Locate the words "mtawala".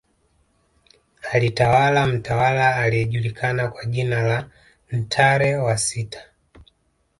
2.07-2.75